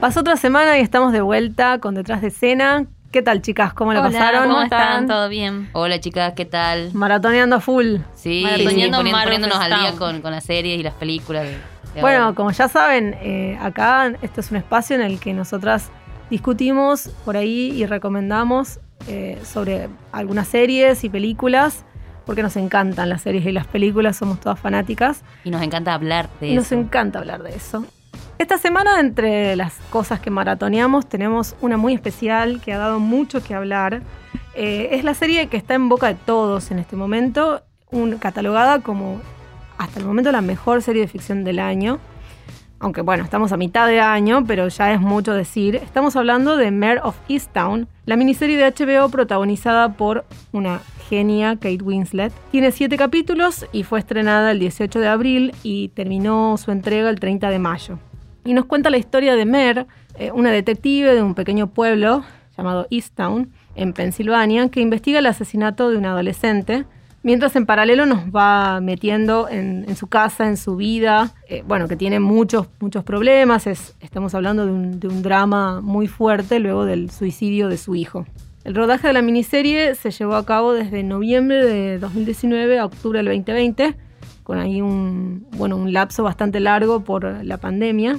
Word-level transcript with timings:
Pasó 0.00 0.20
otra 0.20 0.36
semana 0.36 0.78
y 0.78 0.80
estamos 0.82 1.12
de 1.12 1.20
vuelta 1.20 1.78
con 1.78 1.94
Detrás 1.94 2.22
de 2.22 2.28
Escena. 2.28 2.86
¿Qué 3.12 3.22
tal, 3.22 3.42
chicas? 3.42 3.74
¿Cómo 3.74 3.92
la 3.92 4.00
Hola, 4.00 4.10
pasaron? 4.10 4.48
¿Cómo 4.48 4.62
están? 4.62 5.06
¿Todo 5.06 5.28
bien? 5.28 5.68
Hola 5.72 6.00
chicas, 6.00 6.32
¿qué 6.34 6.44
tal? 6.44 6.90
Maratoneando 6.94 7.56
a 7.56 7.60
full. 7.60 7.96
Sí, 8.14 8.42
Maratoneando 8.44 8.98
sí, 9.02 9.10
poniéndonos 9.12 9.58
al 9.58 9.80
día 9.80 9.92
con, 9.98 10.22
con 10.22 10.30
las 10.30 10.44
series 10.44 10.78
y 10.78 10.82
las 10.82 10.94
películas. 10.94 11.44
de- 11.44 11.58
de 11.94 12.00
Bueno, 12.02 12.24
ahora. 12.26 12.36
como 12.36 12.52
ya 12.52 12.68
saben, 12.68 13.16
eh, 13.20 13.58
acá 13.60 14.12
esto 14.22 14.40
es 14.40 14.50
un 14.52 14.58
espacio 14.58 14.94
en 14.94 15.02
el 15.02 15.18
que 15.18 15.34
nosotras 15.34 15.90
discutimos 16.30 17.10
por 17.24 17.36
ahí 17.36 17.72
y 17.72 17.84
recomendamos 17.84 18.78
eh, 19.08 19.40
sobre 19.44 19.88
algunas 20.12 20.46
series 20.46 21.02
y 21.02 21.08
películas, 21.08 21.84
porque 22.26 22.44
nos 22.44 22.54
encantan 22.56 23.08
las 23.08 23.22
series 23.22 23.44
y 23.44 23.50
las 23.50 23.66
películas, 23.66 24.16
somos 24.16 24.38
todas 24.38 24.60
fanáticas. 24.60 25.24
Y 25.42 25.50
nos 25.50 25.62
encanta 25.62 25.92
hablar 25.94 26.28
de 26.40 26.48
Y 26.50 26.54
nos 26.54 26.66
eso. 26.66 26.76
encanta 26.76 27.18
hablar 27.18 27.42
de 27.42 27.56
eso. 27.56 27.84
Esta 28.40 28.56
semana, 28.56 29.00
entre 29.00 29.54
las 29.54 29.74
cosas 29.90 30.18
que 30.18 30.30
maratoneamos, 30.30 31.06
tenemos 31.06 31.54
una 31.60 31.76
muy 31.76 31.92
especial 31.92 32.62
que 32.62 32.72
ha 32.72 32.78
dado 32.78 32.98
mucho 32.98 33.42
que 33.42 33.54
hablar. 33.54 34.00
Eh, 34.54 34.88
es 34.92 35.04
la 35.04 35.12
serie 35.12 35.48
que 35.48 35.58
está 35.58 35.74
en 35.74 35.90
boca 35.90 36.06
de 36.06 36.14
todos 36.14 36.70
en 36.70 36.78
este 36.78 36.96
momento, 36.96 37.60
un- 37.90 38.16
catalogada 38.16 38.80
como 38.80 39.20
hasta 39.76 40.00
el 40.00 40.06
momento 40.06 40.32
la 40.32 40.40
mejor 40.40 40.80
serie 40.80 41.02
de 41.02 41.08
ficción 41.08 41.44
del 41.44 41.58
año. 41.58 41.98
Aunque 42.78 43.02
bueno, 43.02 43.24
estamos 43.24 43.52
a 43.52 43.58
mitad 43.58 43.86
de 43.86 44.00
año, 44.00 44.42
pero 44.46 44.68
ya 44.68 44.90
es 44.94 45.02
mucho 45.02 45.34
decir. 45.34 45.76
Estamos 45.76 46.16
hablando 46.16 46.56
de 46.56 46.70
Mare 46.70 47.00
of 47.02 47.16
Easttown, 47.28 47.88
la 48.06 48.16
miniserie 48.16 48.56
de 48.56 48.64
HBO 48.72 49.10
protagonizada 49.10 49.92
por 49.92 50.24
una 50.52 50.80
genia, 51.10 51.56
Kate 51.56 51.82
Winslet. 51.84 52.32
Tiene 52.52 52.72
siete 52.72 52.96
capítulos 52.96 53.66
y 53.70 53.82
fue 53.82 53.98
estrenada 53.98 54.50
el 54.52 54.60
18 54.60 54.98
de 54.98 55.08
abril 55.08 55.54
y 55.62 55.88
terminó 55.88 56.56
su 56.56 56.70
entrega 56.70 57.10
el 57.10 57.20
30 57.20 57.50
de 57.50 57.58
mayo. 57.58 57.98
Y 58.44 58.52
nos 58.54 58.64
cuenta 58.66 58.90
la 58.90 58.98
historia 58.98 59.34
de 59.36 59.44
Mare, 59.44 59.86
eh, 60.18 60.30
una 60.32 60.50
detective 60.50 61.14
de 61.14 61.22
un 61.22 61.34
pequeño 61.34 61.68
pueblo 61.68 62.24
llamado 62.56 62.86
Easttown, 62.90 63.50
en 63.74 63.92
Pensilvania, 63.92 64.68
que 64.68 64.80
investiga 64.80 65.18
el 65.20 65.26
asesinato 65.26 65.90
de 65.90 65.96
un 65.96 66.06
adolescente 66.06 66.84
Mientras 67.22 67.54
en 67.54 67.66
paralelo 67.66 68.06
nos 68.06 68.30
va 68.34 68.80
metiendo 68.80 69.46
en, 69.50 69.94
su 69.94 70.06
casa, 70.06 70.46
en 70.48 70.56
su 70.56 70.76
vida, 70.76 71.34
eh, 71.50 71.62
bueno, 71.68 71.86
que 71.86 71.94
tiene 71.94 72.18
muchos, 72.18 72.68
muchos 72.80 73.04
problemas. 73.04 73.66
Es- 73.66 73.94
estamos 74.00 74.34
hablando 74.34 74.64
de 74.64 74.72
un, 74.72 75.00
de 75.00 75.08
un 75.08 75.20
drama 75.22 75.82
muy 75.82 76.06
fuerte 76.06 76.60
luego 76.60 76.86
del 76.86 77.10
suicidio 77.10 77.68
de 77.68 77.76
su 77.76 77.94
hijo. 77.94 78.24
El 78.64 78.74
rodaje 78.74 79.06
de 79.08 79.12
la 79.12 79.20
miniserie 79.20 79.94
se 79.96 80.10
llevó 80.12 80.34
a 80.34 80.46
cabo 80.46 80.72
desde 80.72 81.02
noviembre 81.02 81.62
de 81.62 81.98
2019 81.98 82.78
a 82.78 82.86
octubre 82.86 83.18
del 83.18 83.26
2020, 83.26 83.94
con 84.50 84.58
ahí 84.58 84.80
un, 84.80 85.46
bueno, 85.52 85.76
un 85.76 85.92
lapso 85.92 86.24
bastante 86.24 86.58
largo 86.58 87.04
por 87.04 87.44
la 87.44 87.58
pandemia, 87.58 88.18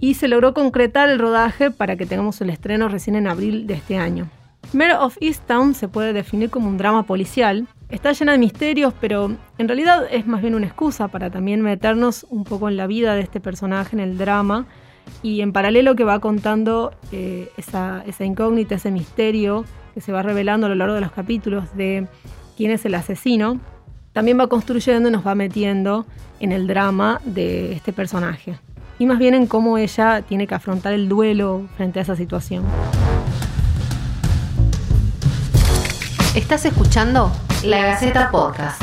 y 0.00 0.14
se 0.14 0.26
logró 0.26 0.52
concretar 0.52 1.08
el 1.08 1.20
rodaje 1.20 1.70
para 1.70 1.94
que 1.94 2.04
tengamos 2.04 2.40
el 2.40 2.50
estreno 2.50 2.88
recién 2.88 3.14
en 3.14 3.28
abril 3.28 3.68
de 3.68 3.74
este 3.74 3.96
año. 3.96 4.28
Mare 4.72 4.94
of 4.94 5.16
Easttown 5.20 5.74
se 5.74 5.86
puede 5.86 6.12
definir 6.12 6.50
como 6.50 6.66
un 6.66 6.78
drama 6.78 7.04
policial. 7.04 7.68
Está 7.90 8.10
llena 8.10 8.32
de 8.32 8.38
misterios, 8.38 8.92
pero 9.00 9.36
en 9.56 9.68
realidad 9.68 10.04
es 10.10 10.26
más 10.26 10.42
bien 10.42 10.56
una 10.56 10.66
excusa 10.66 11.06
para 11.06 11.30
también 11.30 11.60
meternos 11.60 12.26
un 12.28 12.42
poco 12.42 12.68
en 12.68 12.76
la 12.76 12.88
vida 12.88 13.14
de 13.14 13.20
este 13.20 13.38
personaje, 13.38 13.94
en 13.94 14.00
el 14.00 14.18
drama, 14.18 14.66
y 15.22 15.42
en 15.42 15.52
paralelo 15.52 15.94
que 15.94 16.02
va 16.02 16.18
contando 16.18 16.92
eh, 17.12 17.52
esa, 17.56 18.02
esa 18.04 18.24
incógnita, 18.24 18.74
ese 18.74 18.90
misterio 18.90 19.64
que 19.94 20.00
se 20.00 20.10
va 20.10 20.22
revelando 20.22 20.66
a 20.66 20.70
lo 20.70 20.74
largo 20.74 20.96
de 20.96 21.02
los 21.02 21.12
capítulos 21.12 21.76
de 21.76 22.08
quién 22.56 22.72
es 22.72 22.84
el 22.84 22.96
asesino, 22.96 23.60
también 24.12 24.38
va 24.38 24.46
construyendo 24.46 25.08
y 25.08 25.12
nos 25.12 25.26
va 25.26 25.34
metiendo 25.34 26.06
en 26.40 26.52
el 26.52 26.66
drama 26.66 27.20
de 27.24 27.72
este 27.72 27.92
personaje. 27.92 28.58
Y 28.98 29.06
más 29.06 29.18
bien 29.18 29.34
en 29.34 29.46
cómo 29.46 29.78
ella 29.78 30.22
tiene 30.22 30.46
que 30.46 30.54
afrontar 30.54 30.92
el 30.92 31.08
duelo 31.08 31.68
frente 31.76 32.00
a 32.00 32.02
esa 32.02 32.16
situación. 32.16 32.64
Estás 36.34 36.64
escuchando 36.64 37.32
La 37.64 37.78
Gaceta 37.86 38.30
Podcast. 38.30 38.82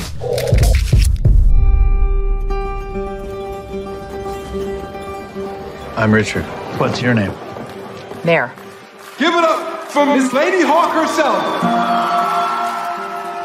I'm 5.98 6.14
Richard. 6.14 6.44
What's 6.78 7.02
your 7.02 7.14
name? 7.14 7.32
Mayor. 8.26 8.52
Give 9.18 9.34
it 9.34 9.44
up 9.44 9.88
for 9.90 10.06
Miss 10.06 10.34
Lady 10.34 10.62
Hawk 10.62 10.92
herself. 10.94 11.42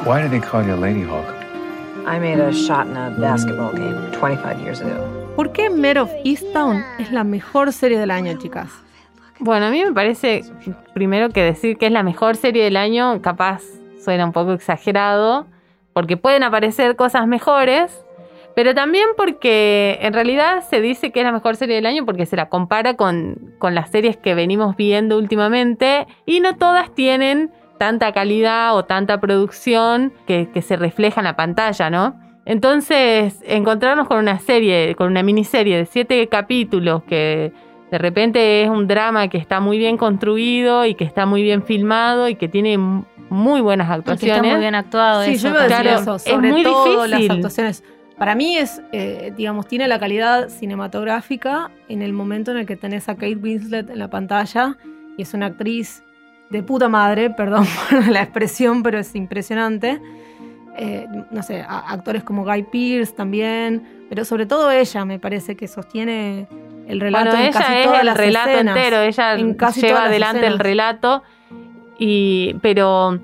Why 0.04 0.22
do 0.22 0.28
they 0.28 0.40
call 0.40 0.64
you 0.66 0.74
Lady 0.74 1.02
Hawk? 1.02 1.39
I 2.06 2.18
made 2.18 2.40
a 2.40 2.52
shot 2.52 2.86
in 2.86 2.96
a 2.96 3.10
basketball 3.18 3.72
game 3.72 4.10
25 4.12 4.60
years 4.62 4.80
ago. 4.80 5.04
¿Por 5.36 5.52
qué 5.52 5.70
Mare 5.70 6.00
of 6.00 6.10
Easttown 6.24 6.82
es 6.98 7.12
la 7.12 7.24
mejor 7.24 7.72
serie 7.72 7.98
del 7.98 8.10
año, 8.10 8.36
chicas? 8.38 8.70
Bueno, 9.38 9.66
a 9.66 9.70
mí 9.70 9.82
me 9.84 9.92
parece, 9.92 10.42
primero 10.92 11.30
que 11.30 11.42
decir 11.42 11.78
que 11.78 11.86
es 11.86 11.92
la 11.92 12.02
mejor 12.02 12.36
serie 12.36 12.64
del 12.64 12.76
año, 12.76 13.22
capaz 13.22 13.62
suena 14.02 14.24
un 14.24 14.32
poco 14.32 14.52
exagerado, 14.52 15.46
porque 15.92 16.16
pueden 16.16 16.42
aparecer 16.42 16.96
cosas 16.96 17.26
mejores, 17.26 18.04
pero 18.54 18.74
también 18.74 19.06
porque 19.16 19.98
en 20.02 20.12
realidad 20.12 20.62
se 20.68 20.80
dice 20.80 21.10
que 21.12 21.20
es 21.20 21.24
la 21.24 21.32
mejor 21.32 21.56
serie 21.56 21.76
del 21.76 21.86
año 21.86 22.04
porque 22.04 22.26
se 22.26 22.36
la 22.36 22.48
compara 22.48 22.94
con, 22.94 23.54
con 23.58 23.74
las 23.74 23.90
series 23.90 24.16
que 24.16 24.34
venimos 24.34 24.76
viendo 24.76 25.16
últimamente 25.16 26.06
y 26.26 26.40
no 26.40 26.56
todas 26.56 26.94
tienen 26.94 27.50
tanta 27.80 28.12
calidad 28.12 28.76
o 28.76 28.84
tanta 28.84 29.22
producción 29.22 30.12
que, 30.26 30.50
que 30.52 30.60
se 30.60 30.76
refleja 30.76 31.22
en 31.22 31.24
la 31.24 31.34
pantalla, 31.34 31.88
¿no? 31.88 32.14
Entonces, 32.44 33.40
encontrarnos 33.46 34.06
con 34.06 34.18
una 34.18 34.38
serie, 34.38 34.94
con 34.96 35.06
una 35.06 35.22
miniserie 35.22 35.78
de 35.78 35.86
siete 35.86 36.28
capítulos 36.28 37.02
que 37.04 37.54
de 37.90 37.98
repente 37.98 38.62
es 38.62 38.68
un 38.68 38.86
drama 38.86 39.28
que 39.28 39.38
está 39.38 39.60
muy 39.60 39.78
bien 39.78 39.96
construido 39.96 40.84
y 40.84 40.94
que 40.94 41.04
está 41.04 41.24
muy 41.24 41.42
bien 41.42 41.62
filmado 41.62 42.28
y 42.28 42.34
que 42.34 42.48
tiene 42.48 42.76
muy 43.30 43.62
buenas 43.62 43.86
Y 43.86 43.88
que 43.88 43.94
actuaciones. 43.94 44.36
está 44.36 44.50
muy 44.50 44.60
bien 44.60 44.74
actuado. 44.74 45.24
Sí, 45.24 45.30
eso 45.32 45.48
yo 45.48 45.54
iba 45.54 45.60
a 45.60 45.62
decir. 45.68 45.82
Claro, 45.82 46.00
eso, 46.02 46.14
es 46.16 46.22
sobre 46.22 46.52
muy 46.52 46.62
todo 46.62 46.84
difícil. 47.04 47.10
las 47.28 47.30
actuaciones. 47.36 47.84
Para 48.18 48.34
mí 48.34 48.58
es, 48.58 48.82
eh, 48.92 49.32
digamos, 49.34 49.66
tiene 49.66 49.88
la 49.88 49.98
calidad 49.98 50.50
cinematográfica 50.50 51.70
en 51.88 52.02
el 52.02 52.12
momento 52.12 52.50
en 52.50 52.58
el 52.58 52.66
que 52.66 52.76
tenés 52.76 53.08
a 53.08 53.14
Kate 53.14 53.36
Winslet 53.36 53.88
en 53.88 53.98
la 53.98 54.08
pantalla 54.10 54.76
y 55.16 55.22
es 55.22 55.32
una 55.32 55.46
actriz 55.46 56.02
de 56.50 56.62
puta 56.62 56.88
madre, 56.88 57.30
perdón 57.36 57.66
por 57.90 58.08
la 58.08 58.22
expresión, 58.22 58.82
pero 58.82 58.98
es 58.98 59.14
impresionante. 59.14 60.00
Eh, 60.76 61.06
no 61.30 61.42
sé, 61.42 61.62
a- 61.62 61.90
actores 61.92 62.22
como 62.24 62.44
Guy 62.44 62.62
Pearce 62.64 63.12
también, 63.14 64.04
pero 64.08 64.24
sobre 64.24 64.46
todo 64.46 64.70
ella 64.70 65.04
me 65.04 65.18
parece 65.18 65.56
que 65.56 65.66
sostiene 65.68 66.46
el 66.86 67.00
relato 67.00 67.24
Bueno, 67.30 67.40
en 67.40 67.48
ella 67.48 67.60
casi 67.60 67.72
es 67.74 67.84
todas 67.86 68.00
el 68.00 68.06
las 68.06 68.16
relato 68.16 68.50
escenas. 68.50 68.76
entero, 68.76 69.00
ella 69.02 69.34
En 69.34 69.54
casi 69.54 69.80
lleva 69.82 70.04
adelante 70.04 70.46
el 70.46 70.58
relato, 70.58 71.22
y, 71.98 72.54
pero, 72.62 73.18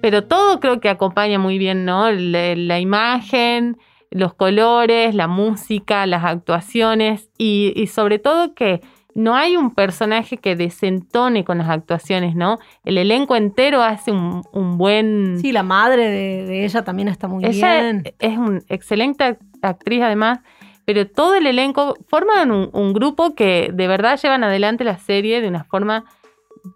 pero 0.00 0.24
todo 0.24 0.60
creo 0.60 0.80
que 0.80 0.88
acompaña 0.88 1.38
muy 1.38 1.56
bien, 1.58 1.84
¿no? 1.84 2.10
La, 2.10 2.54
la 2.54 2.78
imagen, 2.80 3.78
los 4.10 4.34
colores, 4.34 5.14
la 5.14 5.28
música, 5.28 6.04
las 6.06 6.24
actuaciones 6.24 7.30
y, 7.38 7.72
y 7.76 7.86
sobre 7.86 8.18
todo 8.18 8.54
que 8.54 8.82
no 9.18 9.34
hay 9.34 9.56
un 9.56 9.74
personaje 9.74 10.36
que 10.38 10.54
desentone 10.54 11.44
con 11.44 11.58
las 11.58 11.68
actuaciones, 11.68 12.36
¿no? 12.36 12.58
El 12.84 12.98
elenco 12.98 13.34
entero 13.34 13.82
hace 13.82 14.12
un, 14.12 14.42
un 14.52 14.78
buen... 14.78 15.38
Sí, 15.40 15.50
la 15.50 15.64
madre 15.64 16.08
de, 16.08 16.44
de 16.46 16.64
ella 16.64 16.84
también 16.84 17.08
está 17.08 17.26
muy 17.26 17.44
Ella 17.44 17.80
bien. 17.80 18.14
es 18.18 18.38
una 18.38 18.60
excelente 18.68 19.24
act- 19.24 19.40
actriz 19.60 20.02
además, 20.02 20.38
pero 20.84 21.06
todo 21.08 21.34
el 21.34 21.46
elenco 21.46 21.96
forman 22.08 22.50
un, 22.52 22.70
un 22.72 22.92
grupo 22.92 23.34
que 23.34 23.70
de 23.72 23.88
verdad 23.88 24.18
llevan 24.22 24.44
adelante 24.44 24.84
la 24.84 24.98
serie 24.98 25.40
de 25.40 25.48
una 25.48 25.64
forma 25.64 26.04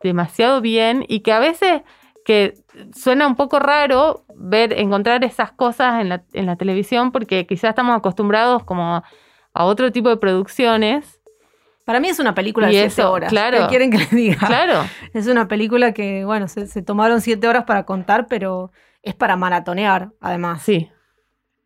demasiado 0.02 0.60
bien 0.60 1.04
y 1.08 1.20
que 1.20 1.32
a 1.32 1.38
veces 1.38 1.82
que 2.24 2.54
suena 2.94 3.26
un 3.26 3.36
poco 3.36 3.58
raro 3.58 4.24
ver, 4.36 4.72
encontrar 4.78 5.24
esas 5.24 5.52
cosas 5.52 6.00
en 6.00 6.08
la, 6.08 6.24
en 6.32 6.46
la 6.46 6.56
televisión 6.56 7.12
porque 7.12 7.46
quizás 7.46 7.70
estamos 7.70 7.96
acostumbrados 7.96 8.64
como 8.64 9.02
a 9.54 9.64
otro 9.64 9.92
tipo 9.92 10.08
de 10.08 10.16
producciones. 10.16 11.20
Para 11.92 12.00
mí 12.00 12.08
es 12.08 12.18
una 12.18 12.34
película 12.34 12.68
de 12.68 12.72
Y 12.72 12.76
siete 12.76 13.04
horas. 13.04 13.28
claro. 13.28 13.58
¿Qué 13.58 13.66
quieren 13.68 13.90
que 13.90 13.98
les 13.98 14.10
diga? 14.10 14.46
Claro, 14.46 14.84
Es 15.12 15.26
una 15.26 15.46
película 15.46 15.92
que, 15.92 16.24
bueno, 16.24 16.48
se, 16.48 16.66
se 16.66 16.80
tomaron 16.80 17.20
siete 17.20 17.46
horas 17.48 17.64
para 17.64 17.84
contar, 17.84 18.26
pero 18.28 18.72
es 19.02 19.14
para 19.14 19.36
maratonear, 19.36 20.10
además. 20.20 20.62
sí. 20.62 20.88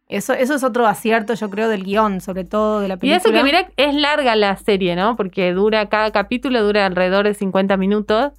Eso, 0.08 0.34
eso 0.34 0.55
es 0.55 0.62
otro 0.62 0.87
acierto, 0.87 1.34
yo 1.34 1.50
creo, 1.50 1.69
del 1.69 1.82
guion, 1.84 2.20
sobre 2.20 2.44
todo 2.44 2.81
de 2.81 2.88
la 2.88 2.94
Y 2.94 2.99
película. 2.99 3.17
eso 3.19 3.32
que 3.32 3.43
mira, 3.43 3.69
es 3.76 3.93
larga 3.94 4.37
la 4.37 4.56
serie, 4.56 4.94
¿no? 4.96 5.17
Porque 5.17 5.52
dura, 5.52 5.88
cada 5.88 6.12
capítulo 6.12 6.62
dura 6.62 6.87
alrededor 6.87 7.25
de 7.26 7.34
50 7.34 7.76
minutos. 7.76 8.32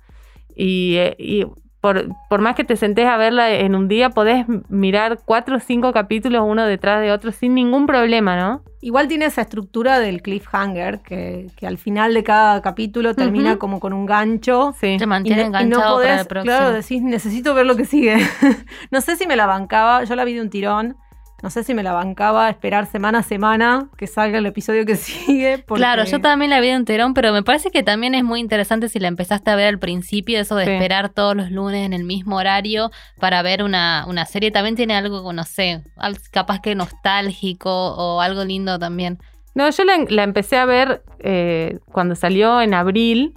Y, 0.56 0.96
eh, 0.96 1.16
y 1.20 1.46
por, 1.88 2.06
por 2.30 2.42
más 2.42 2.56
que 2.56 2.64
te 2.64 2.76
sentes 2.76 3.06
a 3.06 3.16
verla 3.18 3.50
en 3.52 3.76
un 3.76 3.88
día, 3.88 4.10
podés 4.10 4.46
mirar 4.70 5.20
cuatro 5.24 5.56
o 5.58 5.60
cinco 5.60 5.94
capítulos 5.94 6.44
uno 6.46 6.66
detrás 6.66 7.02
de 7.02 7.12
otro 7.12 7.32
sin 7.32 7.54
ningún 7.56 7.88
problema, 7.88 8.36
¿no? 8.36 8.62
Igual 8.82 9.08
tiene 9.08 9.26
esa 9.26 9.42
estructura 9.42 10.00
del 10.00 10.22
cliffhanger, 10.22 11.00
que, 11.00 11.48
que 11.56 11.66
al 11.66 11.78
final 11.78 12.14
de 12.14 12.24
cada 12.24 12.62
capítulo 12.62 13.16
termina 13.16 13.58
como 13.58 13.80
con 13.80 13.92
un 13.94 14.06
gancho. 14.06 14.74
Sí. 14.80 14.98
Te 15.00 15.08
mantiene 15.08 15.42
Y 15.42 15.44
no- 15.46 15.60
y 15.60 15.64
enganchado 15.64 15.96
no 15.98 16.02
para 16.04 16.22
el 16.22 16.28
próximo. 16.28 16.56
Claro, 16.58 16.74
decís, 16.74 17.02
necesito 17.02 17.54
ver 17.56 17.66
lo 17.66 17.76
que 17.76 17.86
sigue. 17.86 18.18
no 18.92 19.02
sé 19.02 19.16
si 19.16 19.26
me 19.28 19.36
la 19.36 19.46
bancaba, 19.48 20.04
yo 20.04 20.16
la 20.16 20.26
vi 20.26 20.34
de 20.34 20.42
un 20.42 20.50
tirón, 20.50 20.96
no 21.44 21.50
sé 21.52 21.64
si 21.64 21.74
me 21.76 21.84
la 21.84 21.94
bancaba 21.94 22.50
esperar 22.50 22.88
semana 22.88 23.20
a 23.20 23.24
semana 23.24 23.90
que 23.96 24.08
salga 24.08 24.40
el 24.40 24.46
episodio 24.48 24.86
que 24.86 24.96
sigue. 24.98 25.60
porque- 25.60 25.80
Claro, 25.82 26.04
yo 26.06 26.20
también 26.20 26.50
la 26.50 26.60
vi 26.60 26.68
de 26.68 26.74
enterón, 26.74 27.14
pero 27.14 27.32
me 27.34 27.44
parece 27.44 27.70
que 27.72 27.84
también 27.84 28.16
es 28.16 28.24
muy 28.24 28.40
interesante 28.40 28.90
si 28.90 29.00
la 29.00 29.08
empezaste 29.08 29.52
a 29.52 29.56
ver 29.56 29.68
al 29.68 29.80
principio, 29.80 30.40
eso 30.40 30.56
de 30.56 30.66
Sí. 30.66 30.72
esperar 30.72 31.10
todos 31.10 31.36
los 31.36 31.52
lunes 31.52 31.86
en 31.86 31.94
el 31.94 32.04
mismo 32.06 32.38
horario 32.38 32.90
para 33.20 33.42
ver 33.44 33.62
una, 33.64 34.06
una 34.08 34.26
serie. 34.26 34.50
También 34.52 34.76
tiene 34.76 34.96
algo, 34.96 35.32
no 35.32 35.44
sé, 35.44 35.84
capaz 36.32 36.60
que 36.62 36.74
nostálgico 36.76 37.70
o 37.96 38.22
algo 38.22 38.44
lindo 38.44 38.80
también. 38.80 39.20
No, 39.56 39.70
yo 39.70 39.84
la, 39.86 39.98
la 40.10 40.24
empecé 40.24 40.58
a 40.58 40.66
ver 40.66 41.02
eh, 41.20 41.80
cuando 41.92 42.14
salió 42.16 42.62
en 42.62 42.74
abril. 42.74 43.34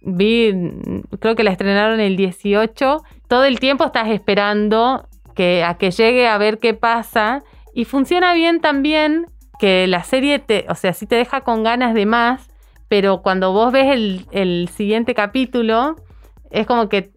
Vi, 0.00 0.52
creo 1.18 1.34
que 1.34 1.42
la 1.42 1.50
estrenaron 1.50 1.98
el 1.98 2.16
18. 2.16 3.02
Todo 3.26 3.44
el 3.44 3.58
tiempo 3.58 3.84
estás 3.84 4.08
esperando 4.08 5.07
que, 5.38 5.62
a 5.62 5.74
que 5.74 5.92
llegue 5.92 6.26
a 6.26 6.36
ver 6.36 6.58
qué 6.58 6.74
pasa. 6.74 7.44
Y 7.72 7.84
funciona 7.84 8.34
bien 8.34 8.60
también 8.60 9.26
que 9.60 9.86
la 9.86 10.02
serie 10.02 10.40
te, 10.40 10.66
o 10.68 10.74
sea, 10.74 10.92
sí 10.92 11.06
te 11.06 11.14
deja 11.14 11.42
con 11.42 11.62
ganas 11.62 11.94
de 11.94 12.06
más, 12.06 12.50
pero 12.88 13.22
cuando 13.22 13.52
vos 13.52 13.70
ves 13.70 13.86
el, 13.86 14.26
el 14.32 14.68
siguiente 14.68 15.14
capítulo, 15.14 15.94
es 16.50 16.66
como 16.66 16.88
que 16.88 17.12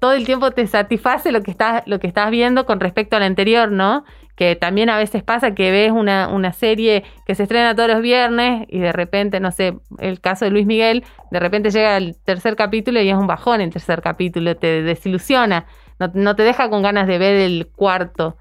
todo 0.00 0.12
el 0.12 0.24
tiempo 0.24 0.52
te 0.52 0.64
satisface 0.68 1.32
lo 1.32 1.42
que 1.42 1.50
estás, 1.50 1.82
lo 1.86 1.98
que 1.98 2.06
estás 2.06 2.30
viendo 2.30 2.64
con 2.64 2.78
respecto 2.78 3.16
al 3.16 3.24
anterior, 3.24 3.72
¿no? 3.72 4.04
Que 4.36 4.54
también 4.54 4.88
a 4.88 4.96
veces 4.96 5.24
pasa 5.24 5.56
que 5.56 5.72
ves 5.72 5.90
una, 5.90 6.28
una 6.28 6.52
serie 6.52 7.02
que 7.26 7.34
se 7.34 7.42
estrena 7.42 7.74
todos 7.74 7.88
los 7.88 8.02
viernes 8.02 8.68
y 8.68 8.78
de 8.78 8.92
repente, 8.92 9.40
no 9.40 9.50
sé, 9.50 9.78
el 9.98 10.20
caso 10.20 10.44
de 10.44 10.52
Luis 10.52 10.66
Miguel, 10.66 11.02
de 11.32 11.40
repente 11.40 11.70
llega 11.70 11.96
el 11.96 12.16
tercer 12.24 12.54
capítulo 12.54 13.00
y 13.00 13.08
es 13.08 13.16
un 13.16 13.26
bajón 13.26 13.60
el 13.60 13.70
tercer 13.70 14.00
capítulo, 14.00 14.56
te 14.56 14.82
desilusiona, 14.82 15.66
no, 15.98 16.10
no 16.14 16.36
te 16.36 16.42
deja 16.42 16.70
con 16.70 16.82
ganas 16.82 17.06
de 17.06 17.18
ver 17.18 17.36
el 17.36 17.68
cuarto. 17.68 18.36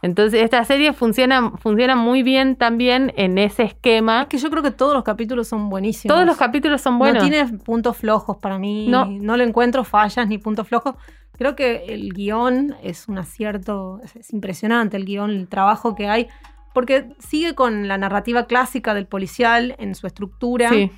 Entonces, 0.00 0.42
esta 0.42 0.64
serie 0.64 0.92
funciona, 0.92 1.52
funciona 1.56 1.96
muy 1.96 2.22
bien 2.22 2.54
también 2.54 3.12
en 3.16 3.36
ese 3.36 3.64
esquema. 3.64 4.22
Es 4.22 4.28
que 4.28 4.38
yo 4.38 4.48
creo 4.50 4.62
que 4.62 4.70
todos 4.70 4.94
los 4.94 5.02
capítulos 5.02 5.48
son 5.48 5.68
buenísimos. 5.70 6.14
Todos 6.14 6.26
los 6.26 6.36
capítulos 6.36 6.80
son 6.80 6.98
buenos. 6.98 7.22
No 7.22 7.28
tiene 7.28 7.58
puntos 7.58 7.96
flojos 7.96 8.36
para 8.36 8.58
mí. 8.58 8.86
No. 8.88 9.06
No. 9.06 9.36
le 9.36 9.44
encuentro 9.44 9.82
fallas 9.82 10.28
ni 10.28 10.38
puntos 10.38 10.68
flojos. 10.68 10.94
Creo 11.36 11.56
que 11.56 11.86
el 11.88 12.12
guion 12.12 12.76
es 12.82 13.08
un 13.08 13.18
acierto. 13.18 14.00
Es, 14.04 14.14
es 14.14 14.32
impresionante 14.32 14.96
el 14.96 15.04
guion, 15.04 15.30
el 15.30 15.48
trabajo 15.48 15.96
que 15.96 16.08
hay. 16.08 16.28
Porque 16.74 17.12
sigue 17.18 17.56
con 17.56 17.88
la 17.88 17.98
narrativa 17.98 18.46
clásica 18.46 18.94
del 18.94 19.06
policial 19.06 19.74
en 19.78 19.96
su 19.96 20.06
estructura. 20.06 20.68
Sí. 20.68 20.92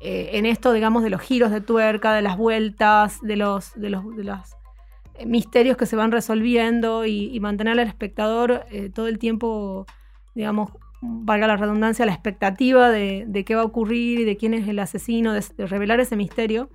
eh, 0.00 0.30
en 0.32 0.46
esto, 0.46 0.72
digamos, 0.72 1.04
de 1.04 1.10
los 1.10 1.20
giros 1.20 1.52
de 1.52 1.60
tuerca, 1.60 2.12
de 2.12 2.22
las 2.22 2.36
vueltas, 2.36 3.20
de 3.22 3.36
los, 3.36 3.72
de 3.76 3.90
los, 3.90 4.16
de 4.16 4.24
misterios 5.26 5.76
que 5.76 5.86
se 5.86 5.96
van 5.96 6.12
resolviendo 6.12 7.04
y, 7.04 7.34
y 7.34 7.40
mantener 7.40 7.78
al 7.78 7.86
espectador 7.86 8.64
eh, 8.70 8.90
todo 8.94 9.08
el 9.08 9.18
tiempo, 9.18 9.86
digamos, 10.34 10.70
valga 11.00 11.46
la 11.46 11.56
redundancia, 11.56 12.06
la 12.06 12.12
expectativa 12.12 12.90
de, 12.90 13.24
de 13.26 13.44
qué 13.44 13.54
va 13.54 13.62
a 13.62 13.64
ocurrir 13.64 14.20
y 14.20 14.24
de 14.24 14.36
quién 14.36 14.54
es 14.54 14.68
el 14.68 14.78
asesino, 14.78 15.32
de, 15.32 15.44
de 15.56 15.66
revelar 15.66 15.98
ese 16.00 16.16
misterio. 16.16 16.70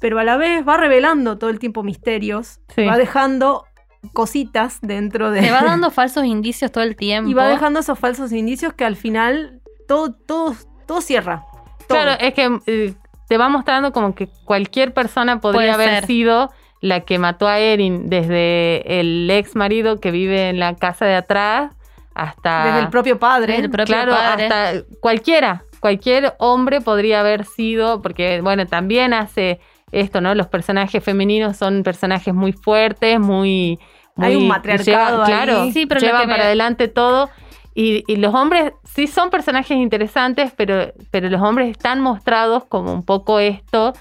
Pero 0.00 0.18
a 0.18 0.24
la 0.24 0.36
vez 0.36 0.66
va 0.66 0.76
revelando 0.76 1.38
todo 1.38 1.50
el 1.50 1.58
tiempo 1.58 1.82
misterios, 1.82 2.60
Sí. 2.74 2.84
va 2.84 2.96
dejando 2.98 3.64
cositas 4.12 4.78
dentro 4.82 5.30
de... 5.30 5.40
Te 5.40 5.50
va 5.50 5.62
dando 5.62 5.90
falsos 6.00 6.24
indicios 6.24 6.70
todo 6.70 6.84
el 6.84 6.96
tiempo. 6.96 7.30
y 7.30 7.34
va 7.34 7.48
dejando 7.48 7.80
esos 7.80 7.98
falsos 7.98 8.32
indicios 8.32 8.72
que 8.72 8.84
al 8.84 8.96
final 8.96 9.60
todo, 9.88 10.12
todo, 10.12 10.54
todo 10.86 11.00
cierra. 11.00 11.44
Todo. 11.88 11.98
Claro, 11.98 12.12
es 12.20 12.34
que 12.34 12.60
eh, 12.66 12.94
te 13.28 13.38
va 13.38 13.48
mostrando 13.48 13.92
como 13.92 14.14
que 14.14 14.28
cualquier 14.44 14.92
persona 14.94 15.40
podría 15.40 15.58
Puede 15.58 15.70
haber 15.72 16.00
ser. 16.00 16.06
sido 16.06 16.50
la 16.88 17.00
que 17.00 17.18
mató 17.18 17.46
a 17.48 17.58
Erin, 17.58 18.08
desde 18.08 19.00
el 19.00 19.28
ex 19.30 19.54
marido 19.56 20.00
que 20.00 20.10
vive 20.10 20.48
en 20.48 20.58
la 20.58 20.74
casa 20.76 21.04
de 21.06 21.14
atrás 21.14 21.72
hasta. 22.14 22.64
Desde 22.66 22.80
el 22.80 22.88
propio 22.88 23.18
padre. 23.18 23.52
Desde 23.54 23.64
el 23.66 23.70
propio 23.70 23.94
claro, 23.94 24.12
padre. 24.12 24.44
hasta 24.46 24.84
cualquiera. 25.00 25.62
Cualquier 25.80 26.34
hombre 26.38 26.80
podría 26.80 27.20
haber 27.20 27.44
sido, 27.44 28.00
porque 28.02 28.40
bueno, 28.40 28.66
también 28.66 29.12
hace 29.12 29.60
esto, 29.92 30.20
¿no? 30.20 30.34
Los 30.34 30.46
personajes 30.48 31.02
femeninos 31.04 31.56
son 31.56 31.82
personajes 31.82 32.34
muy 32.34 32.52
fuertes, 32.52 33.20
muy. 33.20 33.78
muy 34.16 34.26
Hay 34.26 34.36
un 34.36 34.48
matriarcado 34.48 35.22
ahí. 35.22 35.32
Claro, 35.32 35.70
Sí, 35.72 35.86
pero 35.86 36.00
llevan 36.00 36.26
me- 36.26 36.32
para 36.32 36.44
adelante 36.44 36.88
todo. 36.88 37.28
Y, 37.74 38.04
y 38.06 38.16
los 38.16 38.34
hombres 38.34 38.72
sí 38.84 39.06
son 39.06 39.28
personajes 39.28 39.76
interesantes, 39.76 40.50
pero, 40.56 40.92
pero 41.10 41.28
los 41.28 41.42
hombres 41.42 41.68
están 41.68 42.00
mostrados 42.00 42.64
como 42.64 42.90
un 42.94 43.04
poco 43.04 43.38
esto 43.38 43.92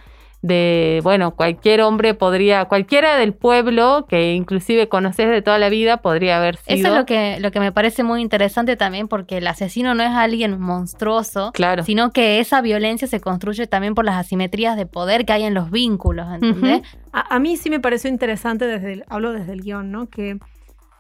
de, 0.47 0.99
bueno, 1.03 1.31
cualquier 1.31 1.81
hombre 1.81 2.13
podría, 2.13 2.65
cualquiera 2.65 3.15
del 3.17 3.33
pueblo 3.33 4.05
que 4.07 4.33
inclusive 4.33 4.87
conoces 4.87 5.27
de 5.29 5.41
toda 5.41 5.57
la 5.57 5.69
vida 5.69 5.97
podría 5.97 6.37
haber 6.37 6.57
sido. 6.57 6.75
Eso 6.77 6.87
es 6.89 6.93
lo 6.93 7.05
que, 7.07 7.39
lo 7.39 7.49
que 7.49 7.59
me 7.59 7.71
parece 7.71 8.03
muy 8.03 8.21
interesante 8.21 8.75
también, 8.75 9.07
porque 9.07 9.37
el 9.37 9.47
asesino 9.47 9.95
no 9.95 10.03
es 10.03 10.11
alguien 10.11 10.59
monstruoso, 10.59 11.51
Claro. 11.53 11.83
sino 11.83 12.11
que 12.11 12.39
esa 12.39 12.61
violencia 12.61 13.07
se 13.07 13.19
construye 13.19 13.65
también 13.65 13.95
por 13.95 14.05
las 14.05 14.15
asimetrías 14.17 14.77
de 14.77 14.85
poder 14.85 15.25
que 15.25 15.33
hay 15.33 15.43
en 15.45 15.55
los 15.55 15.71
vínculos, 15.71 16.27
¿entendés? 16.31 16.81
A, 17.11 17.35
a 17.35 17.39
mí 17.39 17.57
sí 17.57 17.69
me 17.71 17.79
pareció 17.79 18.09
interesante, 18.11 18.67
desde 18.67 18.93
el- 18.93 19.05
hablo 19.09 19.33
desde 19.33 19.51
el 19.53 19.61
guion, 19.61 19.91
¿no? 19.91 20.07
Que 20.09 20.37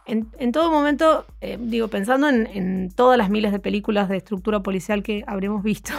en, 0.07 0.27
en 0.39 0.51
todo 0.51 0.71
momento, 0.71 1.25
eh, 1.41 1.57
digo, 1.59 1.87
pensando 1.87 2.29
en, 2.29 2.47
en 2.47 2.91
todas 2.95 3.17
las 3.17 3.29
miles 3.29 3.51
de 3.51 3.59
películas 3.59 4.09
de 4.09 4.17
estructura 4.17 4.61
policial 4.61 5.03
que 5.03 5.23
habremos 5.27 5.61
visto, 5.63 5.93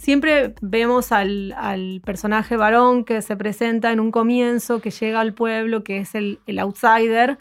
siempre 0.00 0.54
vemos 0.62 1.12
al, 1.12 2.02
personaje 2.04 2.56
varón 2.56 3.04
que 3.04 3.20
se 3.20 3.36
presenta 3.36 3.92
en 3.92 4.00
un 4.00 4.10
comienzo, 4.10 4.80
que 4.80 4.90
llega 4.90 5.20
al 5.20 5.34
pueblo, 5.34 5.84
que 5.84 5.98
es 5.98 6.14
el, 6.14 6.40
outsider, 6.58 7.38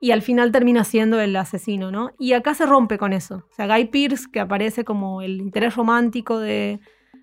y 0.00 0.10
al 0.10 0.22
final 0.22 0.50
termina 0.50 0.82
siendo 0.82 1.20
el 1.20 1.36
asesino, 1.36 1.92
¿no? 1.92 2.10
Y 2.18 2.32
acá 2.32 2.54
se 2.54 2.66
rompe 2.66 2.98
con 2.98 3.12
eso. 3.12 3.46
O 3.50 3.54
sea, 3.54 3.66
Guy 3.66 3.86
Pearce, 3.86 4.26
que 4.32 4.40
aparece 4.40 4.84
como 4.84 5.22
el 5.22 5.40
interés 5.40 5.76
romántico 5.76 6.40
de, 6.40 6.80